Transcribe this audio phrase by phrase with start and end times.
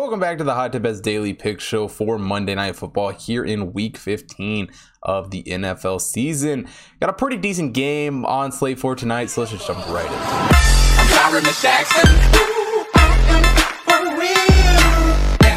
[0.00, 3.44] Welcome back to the Hot Tip Bets Daily Pick Show for Monday Night Football here
[3.44, 4.70] in Week 15
[5.02, 6.66] of the NFL season.
[7.00, 10.12] Got a pretty decent game on slate for tonight, so let's just jump right in.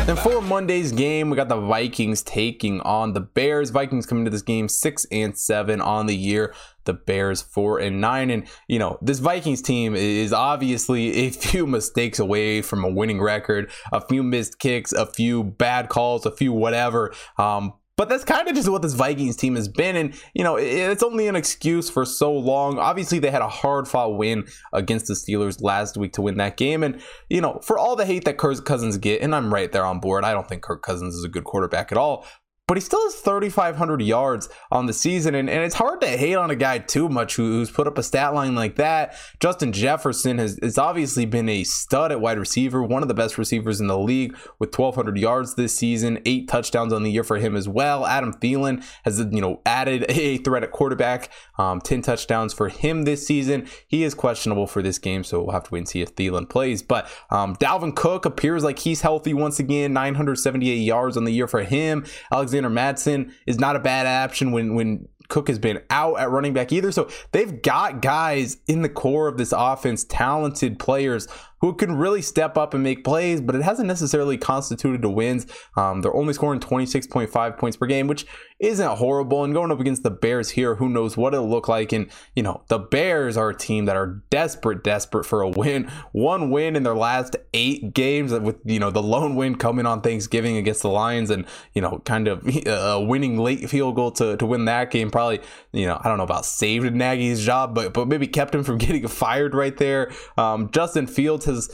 [0.05, 3.69] And for Monday's game, we got the Vikings taking on the Bears.
[3.69, 8.01] Vikings coming to this game six and seven on the year the Bears four and
[8.01, 8.29] nine.
[8.29, 13.21] And you know, this Vikings team is obviously a few mistakes away from a winning
[13.21, 17.13] record, a few missed kicks, a few bad calls, a few whatever.
[17.37, 19.95] Um, but that's kind of just what this Vikings team has been.
[19.95, 22.79] And, you know, it's only an excuse for so long.
[22.79, 26.57] Obviously, they had a hard fought win against the Steelers last week to win that
[26.57, 26.83] game.
[26.83, 29.85] And, you know, for all the hate that Kirk Cousins get, and I'm right there
[29.85, 32.25] on board, I don't think Kirk Cousins is a good quarterback at all
[32.73, 35.35] but he still has 3,500 yards on the season.
[35.35, 37.99] And, and it's hard to hate on a guy too much who, who's put up
[37.99, 39.15] a stat line like that.
[39.39, 43.37] Justin Jefferson has, has obviously been a stud at wide receiver, one of the best
[43.37, 47.37] receivers in the league with 1,200 yards this season, eight touchdowns on the year for
[47.37, 48.07] him as well.
[48.07, 53.03] Adam Thielen has, you know, added a threat at quarterback, um, 10 touchdowns for him
[53.03, 53.67] this season.
[53.87, 56.49] He is questionable for this game, so we'll have to wait and see if Thielen
[56.49, 56.81] plays.
[56.81, 61.47] But um, Dalvin Cook appears like he's healthy once again, 978 yards on the year
[61.47, 62.03] for him.
[62.31, 66.29] Alex Alexander Mattison is not a bad option when when Cook has been out at
[66.29, 66.91] running back either.
[66.91, 71.27] So they've got guys in the core of this offense, talented players
[71.63, 75.47] who can really step up and make plays, but it hasn't necessarily constituted to wins.
[75.77, 78.25] Um, they're only scoring 26.5 points per game, which
[78.59, 79.45] isn't horrible.
[79.45, 81.93] And going up against the Bears here, who knows what it'll look like.
[81.93, 85.89] And, you know, the Bears are a team that are desperate, desperate for a win.
[86.11, 90.01] One win in their last eight games, with, you know, the lone win coming on
[90.01, 94.35] Thanksgiving against the Lions and, you know, kind of a winning late field goal to,
[94.35, 95.09] to win that game.
[95.09, 95.39] Probably,
[95.71, 98.77] you know, I don't know about saved Nagy's job, but, but maybe kept him from
[98.79, 100.11] getting fired right there.
[100.37, 101.69] Um, Justin Fields has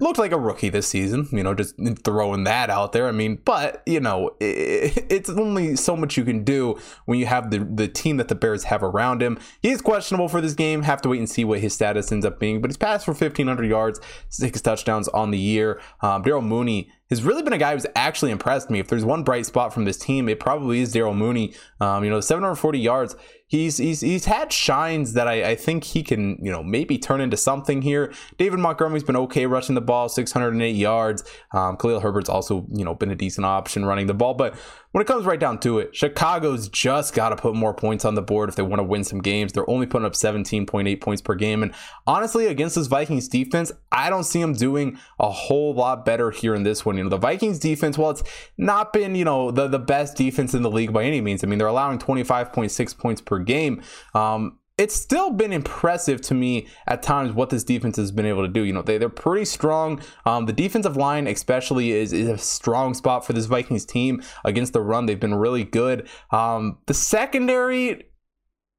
[0.00, 3.06] looked like a rookie this season, you know, just throwing that out there.
[3.08, 7.26] I mean, but, you know, it, it's only so much you can do when you
[7.26, 9.38] have the, the team that the Bears have around him.
[9.60, 10.82] He's questionable for this game.
[10.82, 13.12] Have to wait and see what his status ends up being, but he's passed for
[13.12, 15.80] 1,500 yards, six touchdowns on the year.
[16.00, 18.78] Um, Darnell Mooney has really been a guy who's actually impressed me.
[18.78, 21.54] If there's one bright spot from this team, it probably is Daryl Mooney.
[21.80, 23.16] Um, you know, 740 yards.
[23.46, 27.22] He's he's he's had shines that I, I think he can you know maybe turn
[27.22, 28.12] into something here.
[28.36, 31.24] David Montgomery's been okay rushing the ball, 608 yards.
[31.52, 34.54] Um, Khalil Herbert's also you know been a decent option running the ball, but
[34.92, 38.14] when it comes right down to it, Chicago's just got to put more points on
[38.14, 39.52] the board if they want to win some games.
[39.52, 41.62] They're only putting up 17.8 points per game.
[41.62, 41.74] And
[42.06, 46.54] honestly, against this Vikings defense, I don't see them doing a whole lot better here
[46.54, 46.96] in this one.
[46.96, 48.22] You know, the Vikings defense, well, it's
[48.56, 51.44] not been, you know, the, the best defense in the league by any means.
[51.44, 53.82] I mean, they're allowing 25.6 points per game.
[54.14, 58.42] Um, it's still been impressive to me at times what this defense has been able
[58.42, 58.62] to do.
[58.62, 60.00] You know, they, they're pretty strong.
[60.24, 64.72] Um, the defensive line, especially, is, is a strong spot for this Vikings team against
[64.72, 65.06] the run.
[65.06, 66.08] They've been really good.
[66.30, 68.07] Um, the secondary,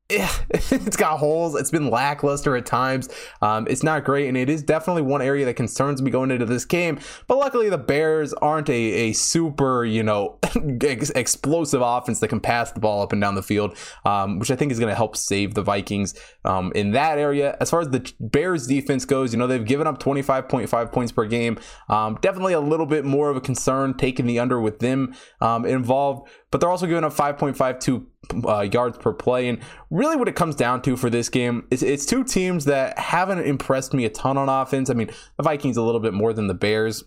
[0.50, 1.56] it's got holes.
[1.56, 3.09] It's been lackluster at times.
[3.44, 6.47] Um, it's not great, and it is definitely one area that concerns me going into
[6.47, 7.00] this game.
[7.28, 10.40] But luckily, the Bears aren't a, a super, you know,
[10.81, 14.50] ex- explosive offense that can pass the ball up and down the field, um, which
[14.50, 17.56] I think is going to help save the Vikings um, in that area.
[17.59, 21.25] As far as the Bears defense goes, you know, they've given up 25.5 points per
[21.25, 21.59] game.
[21.88, 25.66] Um, definitely a little bit more of a concern taking the under with them um,
[25.66, 28.06] involved but they're also giving up 5.52
[28.46, 29.47] uh, yards per play.
[29.47, 29.59] And
[29.90, 33.40] really, what it comes down to for this game is it's two teams that haven't
[33.40, 34.90] impressed me a ton on offense.
[34.90, 37.03] I mean, the Vikings a little bit more than the Bears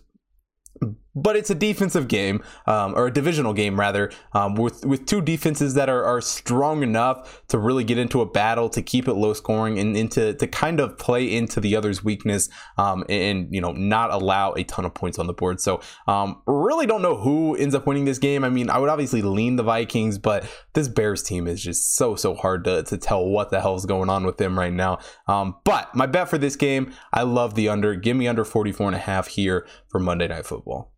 [1.15, 5.21] but it's a defensive game um, or a divisional game rather um, with with two
[5.21, 9.13] defenses that are, are strong enough to really get into a battle to keep it
[9.13, 13.61] low scoring and, and to, kind of play into the other's weakness um, and you
[13.61, 15.59] know not allow a ton of points on the board.
[15.59, 18.43] So um, really don't know who ends up winning this game.
[18.43, 22.15] I mean I would obviously lean the Vikings but this Bears team is just so
[22.15, 24.99] so hard to, to tell what the hell is going on with them right now.
[25.27, 27.95] Um, but my bet for this game I love the under.
[27.95, 30.93] Give me under 44 and a half here for Monday Night Football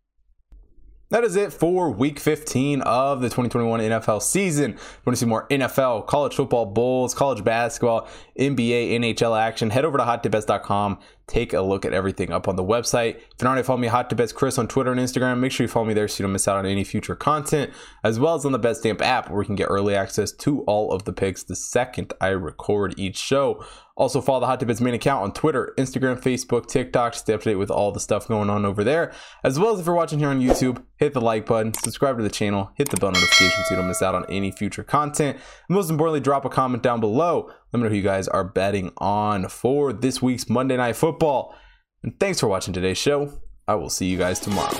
[1.10, 4.72] that is it for week 15 of the 2021 NFL season.
[4.72, 8.08] If you want to see more NFL, college football, Bulls, college basketball,
[8.38, 10.98] NBA, NHL action, head over to hottipbets.com.
[11.28, 13.16] Take a look at everything up on the website.
[13.16, 15.50] If you're not already following me, Hot Tip Bets Chris on Twitter and Instagram, make
[15.50, 17.72] sure you follow me there so you don't miss out on any future content,
[18.04, 20.92] as well as on the BetStamp app where you can get early access to all
[20.92, 23.64] of the picks the second I record each show.
[23.96, 27.32] Also, follow the Hot Tip Bets main account on Twitter, Instagram, Facebook, TikTok to stay
[27.32, 29.10] up to date with all the stuff going on over there.
[29.42, 32.22] As well as if you're watching here on YouTube, hit the like button, subscribe to
[32.22, 35.38] the channel, hit the bell notification so you don't miss out on any future content.
[35.68, 37.50] And most importantly, drop a comment down below.
[37.72, 41.54] Let me know who you guys are betting on for this week's Monday Night Football.
[42.02, 43.40] And thanks for watching today's show.
[43.66, 44.76] I will see you guys tomorrow.